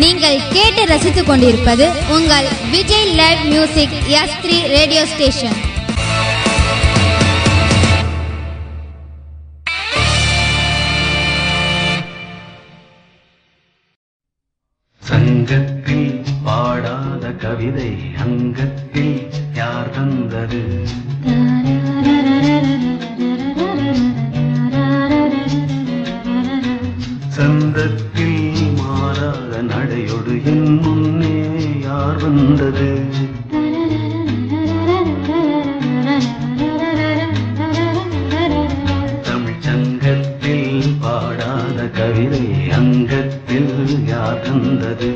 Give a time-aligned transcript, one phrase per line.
[0.00, 5.58] நீங்கள் கேட்டு ரசித்துக் கொண்டிருப்பது உங்கள் Vijay live music S three radio station
[15.02, 16.08] சங்கத்தில்
[16.44, 19.14] பாடாத கவிதை அங்கத்தில்
[19.54, 20.60] யார் தந்தது?
[32.30, 32.88] வந்தது.
[39.22, 43.72] தமிழ்ச்சங்கத்தில் பாடாத கவிதை அங்கத்தில்
[44.06, 45.10] யார் தந்தது?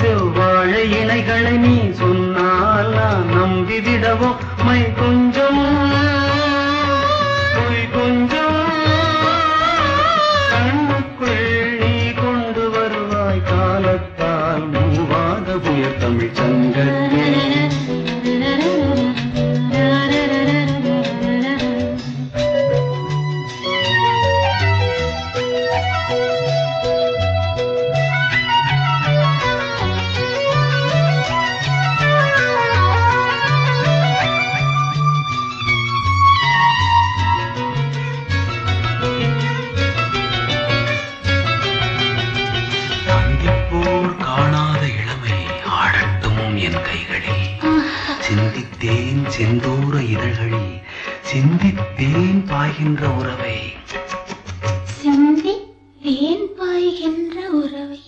[0.00, 2.90] செவ்வாழை இணைகளை நீ சொன்னால்?
[2.90, 4.30] நான் நம்பிவிடவோ
[48.60, 50.74] சிந்தித்தேன் செந்தூர இதழ்களில்
[51.30, 53.56] சிந்தித்தேன் பாய்கின்ற உறவை.
[54.82, 55.54] சிந்தி
[56.00, 57.99] ஏன் பாய்கின்ற உறவை.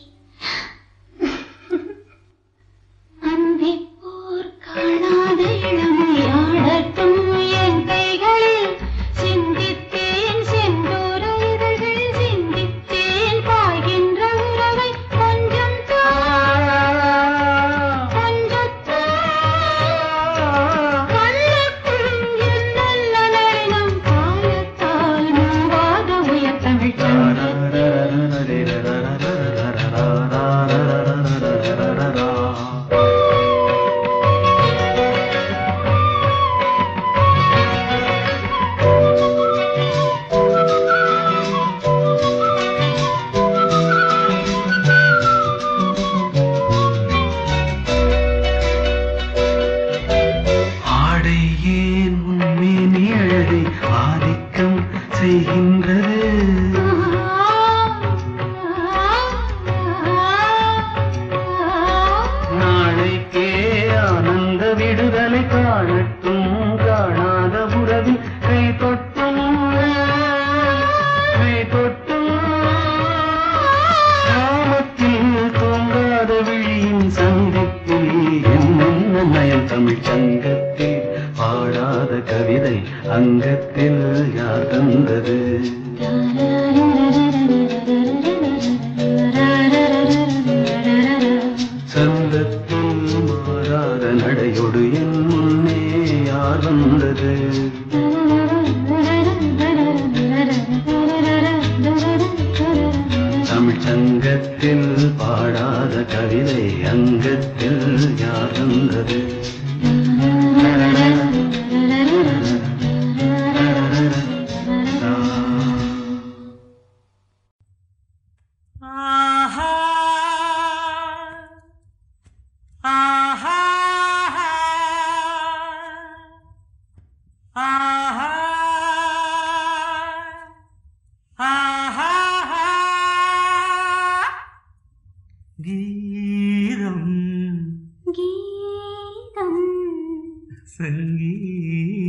[140.83, 142.02] 美丽。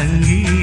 [0.00, 0.59] 等于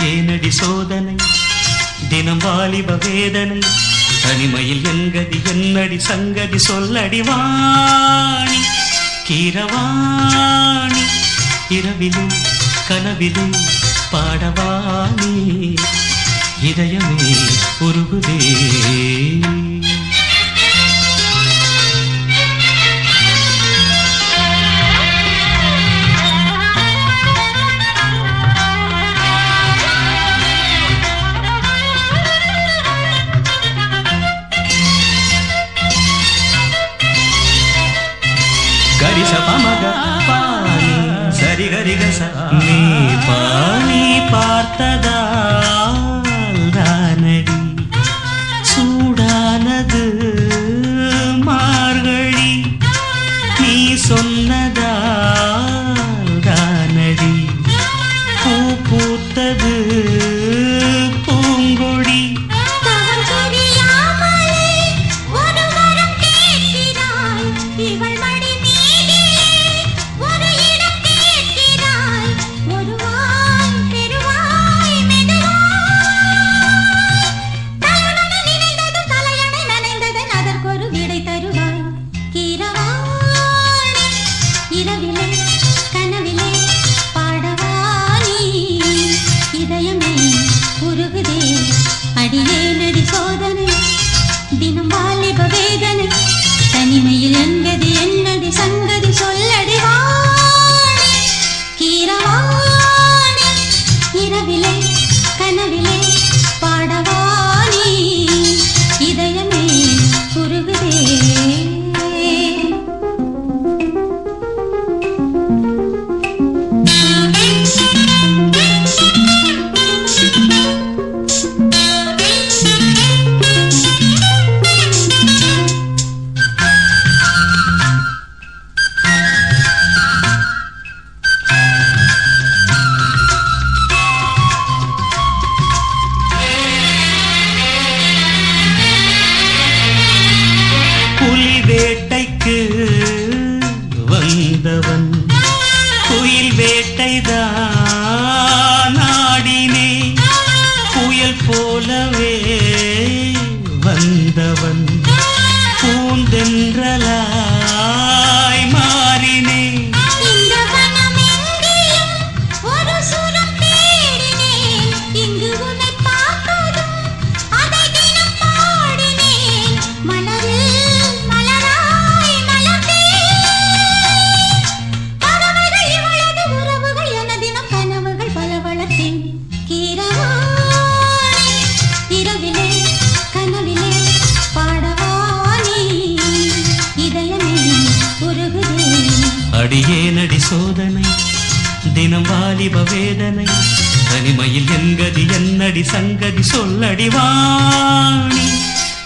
[0.00, 1.14] ஏனடி சோதனை
[2.08, 3.58] தினம் வாலிப வேதனை
[4.22, 8.60] தனிமையில் எங்கதி என்னடி சங்கதி சொல்லடி வாணி
[9.28, 11.04] கீரவாணி
[11.68, 12.34] இரவிலும்
[12.88, 13.54] கனவிலும்
[14.12, 15.34] பாடவாணி
[16.62, 17.32] இதயமே
[17.80, 18.38] உருகுதே.
[39.14, 39.84] సరి సపమగ
[40.28, 40.94] పాని
[41.38, 42.20] సరి గరి గస
[44.32, 45.18] పార్తదా.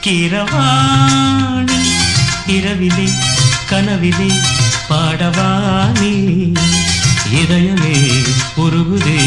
[0.08, 1.80] கீரவாணி
[2.54, 3.06] இரவிலே
[3.70, 4.28] கனவிலே
[4.88, 6.12] பாடவாணி
[7.40, 7.96] இதயமே
[8.64, 9.18] உருகுதே.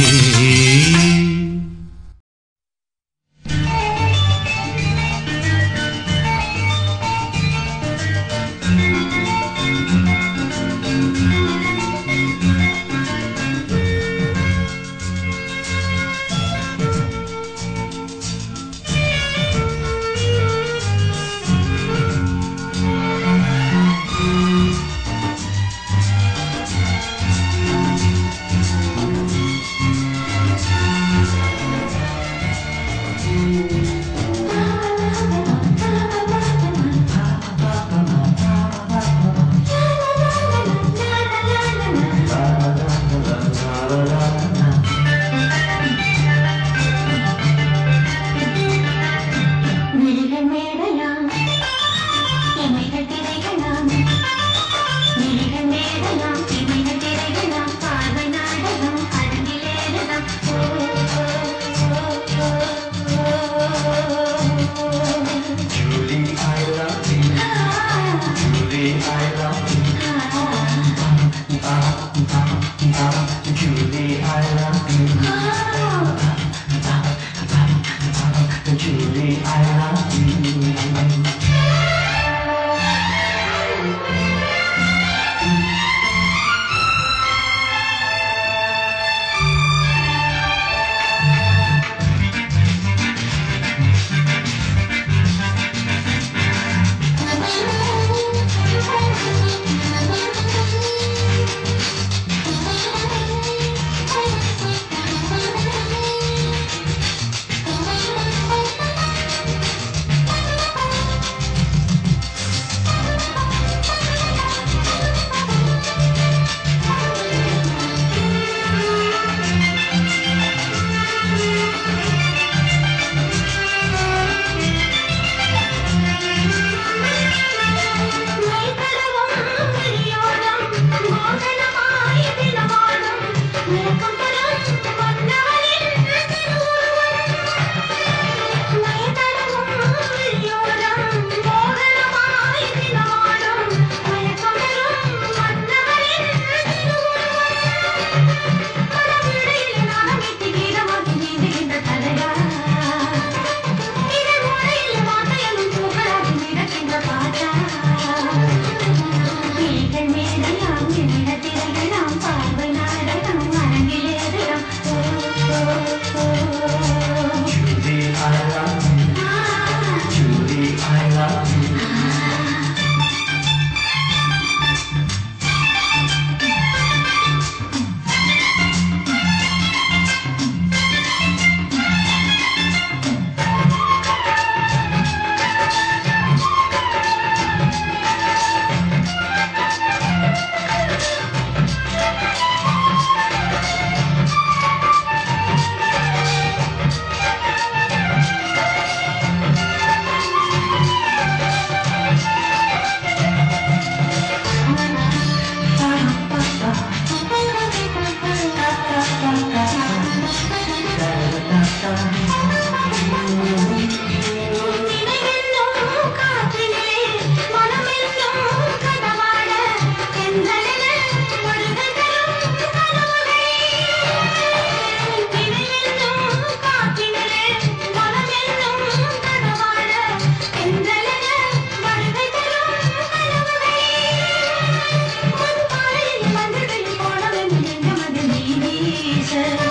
[239.31, 239.70] change.